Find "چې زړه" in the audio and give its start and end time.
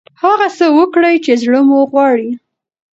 1.25-1.59